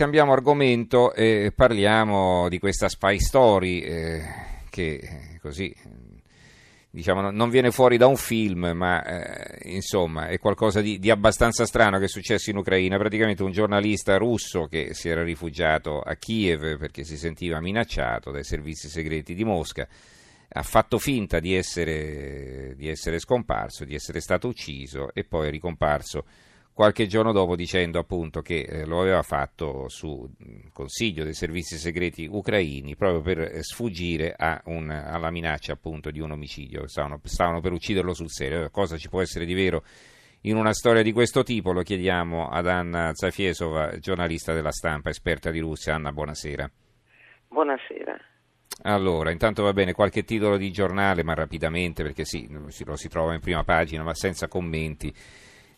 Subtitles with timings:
[0.00, 4.22] Cambiamo argomento e parliamo di questa spy story eh,
[4.70, 5.76] che eh, così
[6.88, 11.66] diciamo, non viene fuori da un film, ma eh, insomma è qualcosa di, di, abbastanza
[11.66, 12.96] strano che è successo in Ucraina.
[12.96, 18.42] Praticamente un giornalista russo che si era rifugiato a Kiev perché si sentiva minacciato dai
[18.42, 19.86] servizi segreti di Mosca
[20.52, 25.50] ha fatto finta di essere, di essere scomparso, di essere stato ucciso e poi è
[25.50, 26.24] ricomparso
[26.80, 30.26] qualche giorno dopo dicendo appunto che eh, lo aveva fatto su
[30.72, 36.30] consiglio dei servizi segreti ucraini proprio per eh, sfuggire un, alla minaccia appunto di un
[36.30, 38.70] omicidio, stavano, stavano, per ucciderlo sul serio.
[38.70, 39.84] Cosa ci può essere di vero
[40.44, 41.72] in una storia di questo tipo?
[41.72, 45.96] Lo chiediamo ad Anna Zafiesova, giornalista della stampa, esperta di Russia.
[45.96, 46.70] Anna, buonasera.
[47.48, 48.18] Buonasera.
[48.84, 53.34] Allora, intanto va bene, qualche titolo di giornale, ma rapidamente, perché sì, lo si trova
[53.34, 55.14] in prima pagina, ma senza commenti.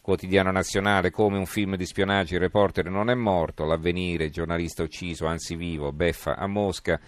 [0.02, 5.26] Quotidiano nazionale, come un film di spionaggio, il reporter non è morto, l'avvenire, giornalista ucciso,
[5.26, 7.00] anzi vivo, beffa a Mosca.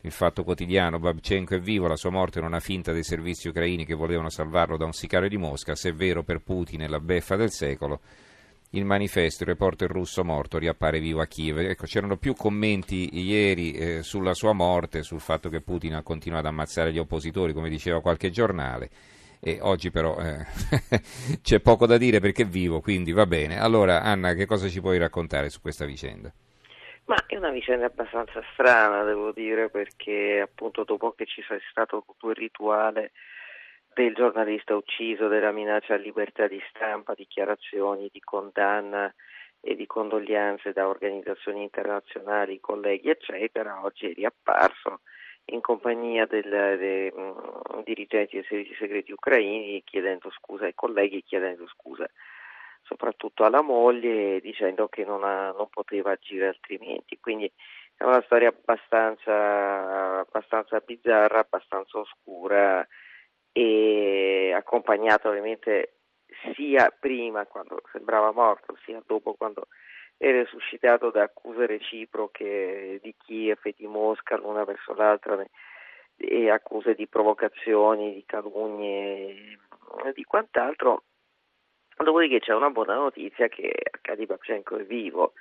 [0.00, 3.86] Il fatto quotidiano, Babchenko è vivo, la sua morte non ha finta dei servizi ucraini
[3.86, 6.98] che volevano salvarlo da un sicario di Mosca, se è vero per Putin è la
[6.98, 8.00] beffa del secolo.
[8.70, 11.58] Il manifesto, il reporter russo morto, riappare vivo a Kiev.
[11.58, 16.48] Ecco, c'erano più commenti ieri eh, sulla sua morte, sul fatto che Putin ha continuato
[16.48, 18.90] ad ammazzare gli oppositori, come diceva qualche giornale
[19.40, 20.44] e oggi però eh,
[21.42, 23.58] c'è poco da dire perché vivo, quindi va bene.
[23.58, 26.32] Allora Anna, che cosa ci puoi raccontare su questa vicenda?
[27.06, 32.04] Ma è una vicenda abbastanza strana, devo dire, perché appunto dopo che ci sia stato
[32.22, 33.12] il rituale
[33.92, 39.12] del giornalista ucciso, della minaccia alla libertà di stampa, dichiarazioni di condanna
[39.60, 45.00] e di condoglianze da organizzazioni internazionali, colleghi, eccetera, oggi è riapparso
[45.52, 51.66] in compagnia del, dei um, dirigenti dei servizi segreti ucraini chiedendo scusa ai colleghi, chiedendo
[51.66, 52.08] scusa
[52.82, 57.18] soprattutto alla moglie dicendo che non, ha, non poteva agire altrimenti.
[57.20, 57.50] Quindi
[57.96, 62.86] è una storia abbastanza, abbastanza bizzarra, abbastanza oscura
[63.52, 65.99] e accompagnata ovviamente
[66.54, 69.66] sia prima quando sembrava morto sia dopo quando
[70.16, 75.42] è resuscitato da accuse reciproche di Kiev e di Mosca l'una verso l'altra
[76.16, 79.58] e accuse di provocazioni, di calunnie
[80.04, 81.04] e di quant'altro.
[81.96, 85.32] Dopodiché c'è una buona notizia che Arkady Babchenko è vivo.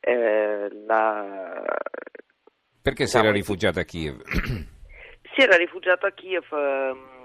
[0.00, 1.64] Eh, la...
[2.82, 4.22] Perché si era rifugiato a Kiev?
[5.34, 7.15] Si era rifugiato a Kiev um,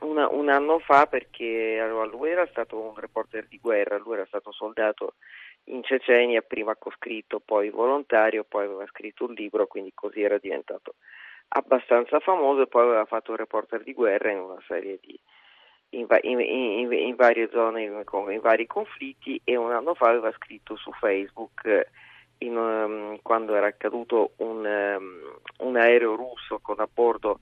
[0.00, 4.26] una, un anno fa perché allora, lui era stato un reporter di guerra, lui era
[4.26, 5.14] stato soldato
[5.64, 10.94] in Cecenia, prima coscritto, poi volontario, poi aveva scritto un libro, quindi così era diventato
[11.48, 15.18] abbastanza famoso e poi aveva fatto un reporter di guerra in una serie di
[15.90, 20.76] in, in, in, in varie zone, in, vari conflitti e un anno fa aveva scritto
[20.76, 21.86] su Facebook
[22.40, 27.40] um, quando era accaduto un, um, un, aereo russo con a bordo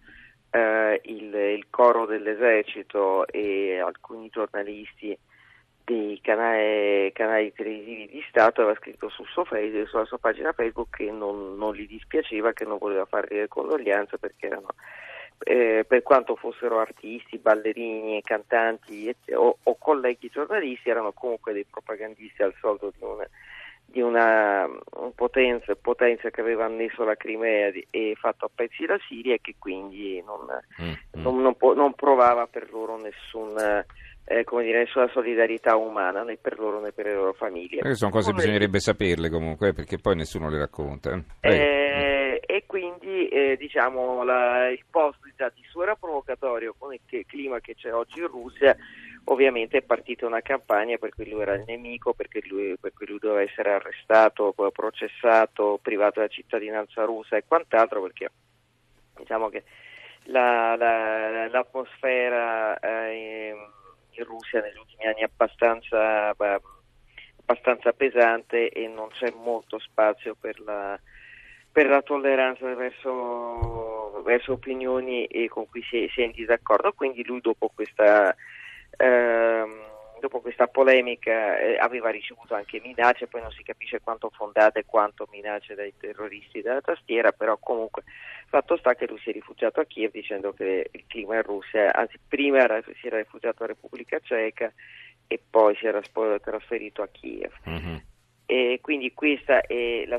[0.56, 5.16] uh, il, il coro dell'esercito e alcuni giornalisti
[5.84, 10.96] dei canali, canali, televisivi di Stato aveva scritto sul suo Facebook, sulla sua pagina Facebook
[10.96, 14.68] che non, non gli dispiaceva, che non voleva fare le condoglianze perché erano,
[15.38, 22.42] eh, per quanto fossero artisti, ballerini, cantanti o, o, colleghi giornalisti, erano comunque dei propagandisti
[22.42, 23.28] al soldo di una,
[23.86, 28.98] di una un potenza, potenza, che aveva annesso la Crimea e fatto a pezzi la
[29.08, 30.46] Siria e che quindi non,
[30.82, 31.22] mm, mm.
[31.22, 33.56] non, non, non provava per loro nessun
[34.28, 37.78] eh, come dire, nessuna solidarietà umana né per loro né per le loro famiglie.
[37.78, 41.22] Queste sono cose che bisognerebbe saperle comunque perché poi nessuno le racconta.
[41.40, 47.60] Eh, e quindi eh, diciamo la, il post di suo era provocatorio con il clima
[47.60, 48.76] che c'è oggi in Russia.
[49.28, 53.06] Ovviamente è partita una campagna per cui lui era il nemico, perché lui, per cui
[53.06, 58.30] lui doveva essere arrestato, processato, privato della cittadinanza russa e quant'altro, perché
[59.16, 59.64] diciamo che
[60.26, 63.54] la, la, l'atmosfera eh,
[64.10, 70.60] in Russia negli ultimi anni è abbastanza, abbastanza pesante e non c'è molto spazio per
[70.60, 70.98] la,
[71.70, 76.92] per la tolleranza verso, verso, opinioni con cui si è, si è, in disaccordo.
[76.92, 78.34] Quindi lui dopo questa,
[78.96, 79.84] ehm,
[80.20, 84.84] dopo questa polemica eh, aveva ricevuto anche minacce, poi non si capisce quanto fondate e
[84.84, 88.04] quanto minacce dai terroristi della tastiera, però comunque
[88.48, 91.92] fatto sta che lui si è rifugiato a Kiev dicendo che il clima in Russia,
[91.92, 94.72] anzi prima era, si era rifugiato a Repubblica Ceca
[95.26, 97.52] e poi si era trasferito a Kiev.
[97.68, 97.96] Mm-hmm.
[98.48, 99.60] E quindi questa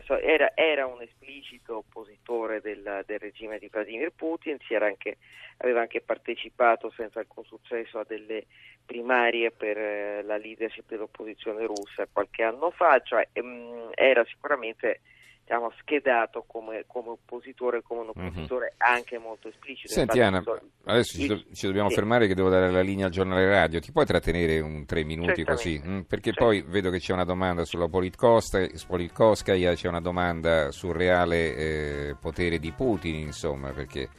[0.04, 5.18] so- era, era, un esplicito oppositore del, del, regime di Vladimir Putin, anche,
[5.60, 8.46] aveva anche partecipato senza alcun successo a delle
[8.86, 15.00] primarie per eh, la leadership dell'opposizione russa qualche anno fa, cioè ehm, era sicuramente
[15.48, 18.96] diciamo, schedato come, come, oppositore, come un oppositore mm-hmm.
[18.96, 19.94] anche molto esplicito.
[19.94, 20.44] Senti Anna,
[20.84, 21.96] adesso ci, do, ci dobbiamo sì.
[21.96, 25.46] fermare che devo dare la linea al giornale radio, ti puoi trattenere un tre minuti
[25.46, 25.82] così?
[25.84, 26.44] Mm, perché certo.
[26.44, 32.60] poi vedo che c'è una domanda sulla Politkovskaya, c'è una domanda sul reale eh, potere
[32.60, 34.10] di Putin, insomma, perché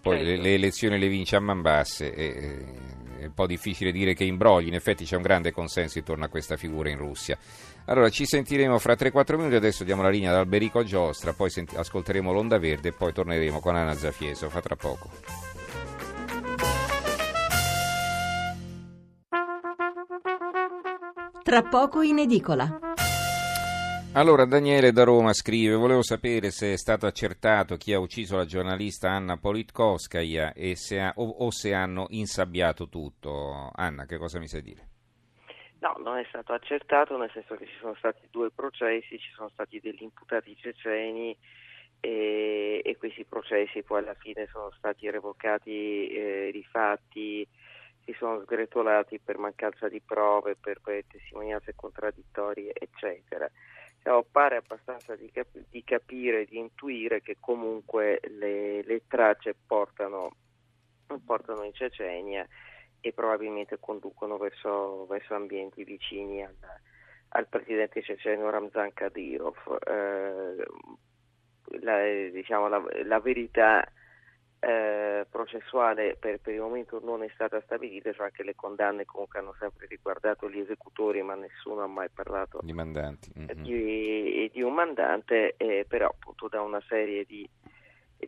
[0.00, 0.30] poi certo.
[0.30, 2.24] le, le, elezioni le vince a man basse e...
[2.24, 6.24] Eh, è un po' difficile dire che imbrogli, in effetti c'è un grande consenso intorno
[6.24, 7.36] a questa figura in Russia.
[7.86, 11.76] Allora ci sentiremo fra 3-4 minuti, adesso diamo la linea ad Alberico Giostra, poi senti-
[11.76, 15.10] ascolteremo l'Onda Verde e poi torneremo con Anna Zafieso, fa tra poco.
[21.42, 22.78] Tra poco in edicola.
[24.12, 28.44] Allora, Daniele da Roma scrive: Volevo sapere se è stato accertato chi ha ucciso la
[28.44, 33.70] giornalista Anna Politkovskaya e se ha, o, o, se hanno insabbiato tutto.
[33.72, 34.88] Anna, che cosa mi sai dire?
[35.80, 39.48] No, non è stato accertato, nel senso che ci sono stati due processi, ci sono
[39.48, 41.34] stati degli imputati ceceni
[42.00, 47.48] e, e questi processi poi alla fine sono stati revocati, eh, rifatti,
[48.04, 53.50] si sono sgretolati per mancanza di prove, per, per testimonianze contraddittorie, eccetera.
[53.96, 60.30] Diciamo, pare abbastanza di, cap- di, capire, di intuire che comunque le, le tracce portano,
[61.24, 62.46] portano, in Cecenia
[63.00, 66.54] e probabilmente conducono verso, verso ambienti vicini al,
[67.30, 69.78] al, presidente ceceno Ramzan Kadyrov.
[69.86, 70.66] Eh,
[71.82, 73.86] la, diciamo, la, la verità
[74.60, 79.38] eh, processuale per, per, il momento non è stata stabilita, cioè anche le condanne comunque
[79.38, 83.32] hanno sempre riguardato gli esecutori, ma nessuno ha mai parlato di, mandanti.
[83.38, 83.62] Mm-hmm.
[83.62, 87.48] di, di un mandante, eh, però appunto da una serie di,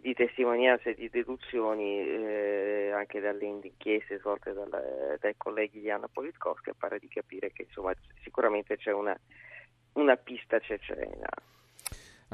[0.01, 6.09] di testimonianze e di deduzioni eh, anche dalle inchieste svolte dal, dai colleghi di Anna
[6.11, 7.93] Politkovska pare di capire che insomma
[8.23, 9.19] sicuramente c'è una,
[9.95, 11.29] una pista cecena.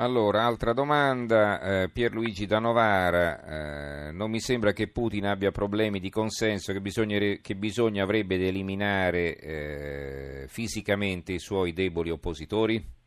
[0.00, 5.98] Allora, altra domanda, eh, Pierluigi da Novara, eh, non mi sembra che Putin abbia problemi
[5.98, 12.97] di consenso che bisogna, che bisogna avrebbe eliminare eh, fisicamente i suoi deboli oppositori?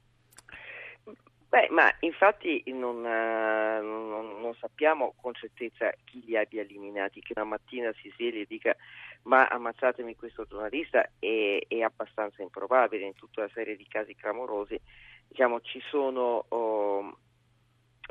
[1.52, 7.34] Beh, ma infatti non, eh, non, non, sappiamo con certezza chi li abbia eliminati, che
[7.36, 8.74] una mattina si sveglia e dica
[9.24, 14.80] ma ammazzatemi questo giornalista è, è abbastanza improbabile in tutta una serie di casi clamorosi.
[15.28, 17.18] Diciamo, ci, sono, oh,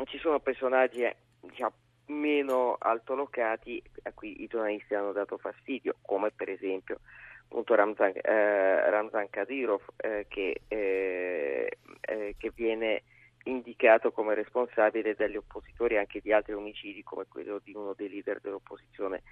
[0.05, 1.73] ci sono personaggi eh, diciamo,
[2.09, 7.01] meno altolocati a cui i giornalisti hanno dato fastidio, come per esempio
[7.45, 13.03] appunto Ramzan, eh, Ramzan Kadyrov eh, che, eh, eh, che, viene
[13.45, 18.41] indicato come responsabile dagli oppositori anche di altri omicidi come quello di uno dei leader
[18.41, 19.23] dell'opposizione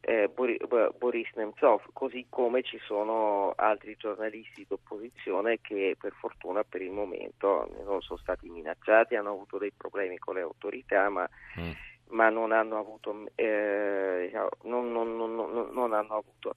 [0.00, 6.90] eh, Boris Nemtsov, così come ci sono altri giornalisti d'opposizione che per fortuna per il
[6.90, 11.28] momento non sono stati minacciati, hanno avuto dei problemi con le autorità, ma,
[11.60, 11.70] mm.
[12.10, 16.56] ma non hanno avuto, eh, diciamo, non, non, non, non, hanno avuto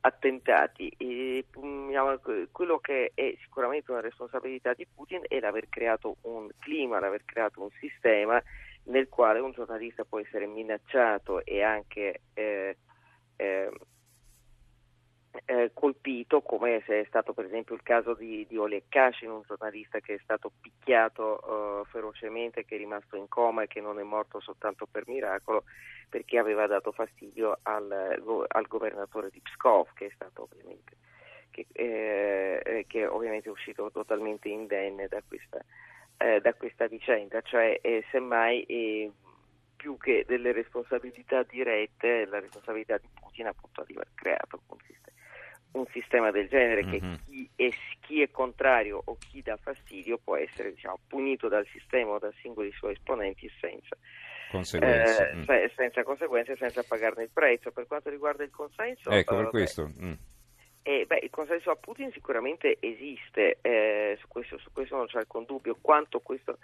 [0.00, 0.92] attentati.
[0.96, 2.20] E, diciamo,
[2.52, 7.62] quello che è sicuramente una responsabilità di Putin è l'aver creato un clima, l'aver creato
[7.62, 8.42] un sistema
[8.84, 12.76] nel quale un giornalista può essere minacciato e anche eh,
[13.36, 13.70] eh,
[15.44, 19.42] eh, colpito, come se è stato per esempio il caso di, di Oleg Kashin, un
[19.46, 21.40] giornalista che è stato picchiato
[21.82, 25.64] uh, ferocemente, che è rimasto in coma e che non è morto soltanto per miracolo,
[26.08, 27.90] perché aveva dato fastidio al,
[28.48, 30.96] al governatore di Pskov, che è stato ovviamente,
[31.50, 35.64] che, eh, eh, che ovviamente uscito totalmente indenne da questa,
[36.18, 39.10] eh, da questa vicenda, cioè eh, semmai eh,
[39.76, 45.16] più che delle responsabilità dirette, la responsabilità di Putin appunto di aver creato un sistema,
[45.72, 45.86] un
[46.20, 46.92] sistema del genere mm-hmm.
[46.92, 47.16] che mhm.
[47.24, 52.12] chi è, chi è, contrario o chi dà fastidio può essere diciamo, punito dal sistema
[52.12, 53.96] o da singoli suoi esponenti senza
[54.50, 55.44] conseguenze, eh, mm.
[55.76, 57.70] senza conseguenze, senza pagarne il prezzo.
[57.70, 59.90] Per quanto riguarda il consenso, ecco, per eh, questo.
[60.00, 60.12] Mm.
[60.82, 65.18] Eh, beh, il consenso a Putin sicuramente esiste, eh, su, questo, su, questo, non c'è
[65.18, 66.58] alcun dubbio, quanto questo,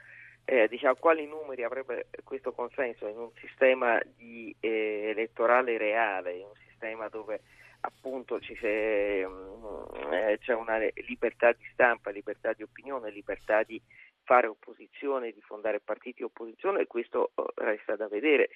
[0.44, 6.46] eh, diciamo, quali numeri avrebbe questo consenso in un sistema di, eh, elettorale reale, in
[6.46, 7.40] un sistema dove
[7.80, 13.80] appunto se, mh, eh, c'è una libertà di stampa, libertà di opinione, libertà di
[14.23, 18.50] fare opposizione, di fondare partiti di opposizione e questo oh, resta da vedere.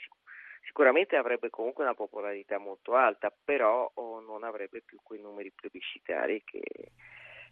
[0.65, 6.43] Sicuramente avrebbe comunque una popolarità molto alta, però oh, non avrebbe più quei numeri plebiscitari
[6.45, 6.63] che,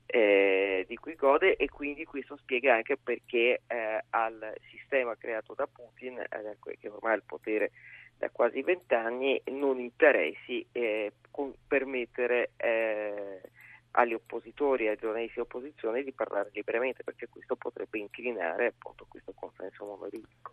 [0.06, 5.66] eh, di cui gode e quindi questo spiega anche perché eh, al sistema creato da
[5.66, 7.70] Putin, eh, che ormai ha il potere
[8.18, 11.12] da quasi vent'anni, non interessi eh,
[11.66, 13.40] permettere eh,
[13.92, 19.32] agli oppositori, ai giornalisti di opposizione di parlare liberamente, perché questo potrebbe inclinare appunto questo
[19.34, 20.52] consenso monolitico.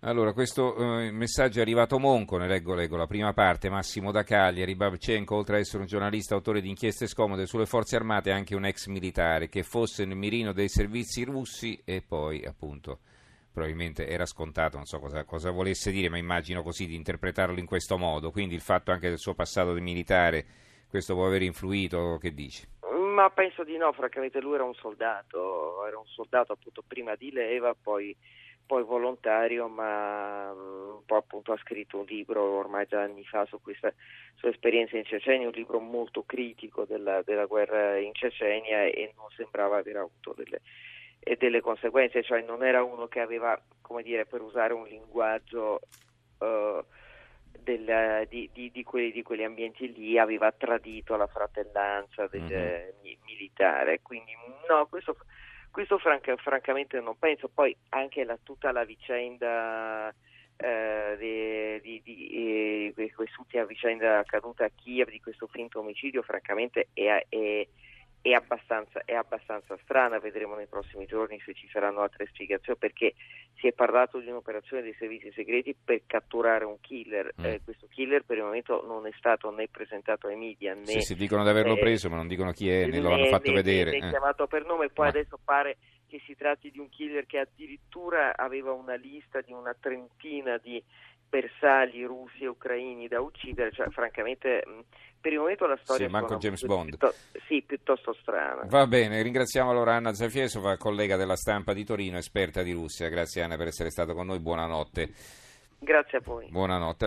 [0.00, 4.24] Allora, questo eh, messaggio è arrivato Monco, ne leggo, leggo la prima parte, Massimo da
[4.24, 8.54] Cagliari, Babchenko, oltre ad essere un giornalista autore di inchieste scomode sulle forze armate, anche
[8.54, 12.98] un ex militare che fosse nel mirino dei servizi russi e poi appunto
[13.56, 17.64] probabilmente era scontato, non so cosa, cosa, volesse dire, ma immagino così di interpretarlo in
[17.64, 20.44] questo modo, quindi il fatto anche del suo passato di militare,
[20.90, 22.68] questo può aver influito, che dici?
[23.14, 27.32] Ma penso di no, francamente lui era un soldato, era un soldato appunto prima di
[27.32, 28.14] leva, poi,
[28.66, 33.58] poi volontario, ma un po' appunto ha scritto un libro ormai già anni fa su
[33.62, 33.90] questa
[34.34, 39.28] sua esperienza in Cecenia, un libro molto critico della, della guerra in Cecenia e non
[39.34, 40.60] sembrava aver avuto delle,
[41.38, 45.80] delle conseguenze, cioè non era uno che aveva, come dire, per usare un linguaggio...
[46.38, 46.84] Uh,
[47.66, 53.16] del, di, di, di, quelli, di, quegli ambienti lì aveva tradito la fratellanza del mm-hmm.
[53.24, 54.00] militare.
[54.02, 54.32] Quindi
[54.68, 55.16] no, questo,
[55.72, 57.48] questo franca, francamente non penso.
[57.52, 60.14] Poi anche la, tutta la vicenda
[60.56, 67.26] eh, di, di, di, quest'ultima vicenda accaduta a Kiev di questo finto omicidio francamente è,
[67.28, 67.66] è
[68.30, 73.14] è abbastanza, è abbastanza strana, vedremo nei prossimi giorni se ci saranno altre spiegazioni perché
[73.54, 77.44] si è parlato di un'operazione dei servizi segreti per catturare un killer, mm.
[77.44, 80.86] eh, questo killer per il momento non è stato né presentato ai media né...
[80.86, 83.26] Sì, si dicono di averlo eh, preso ma non dicono chi è, né, lo hanno
[83.26, 83.90] fatto né, vedere.
[83.92, 84.10] Né, eh.
[84.10, 85.10] chiamato per nome, poi ma...
[85.10, 85.76] adesso pare
[86.08, 90.82] che si tratti di un killer che addirittura aveva una lista di una trentina di
[91.28, 94.62] bersagli russi e ucraini da uccidere, cioè francamente
[95.20, 96.88] per il momento la storia sì, manco James Bond.
[96.90, 98.62] Piuttosto, sì, piuttosto strana.
[98.66, 103.08] Va bene, ringraziamo allora Anna Zafiesova, collega della stampa di Torino, esperta di Russia.
[103.08, 105.08] Grazie Anna per essere stata con noi, buonanotte.
[105.78, 106.48] Grazie a voi.
[106.48, 107.04] Buonanotte.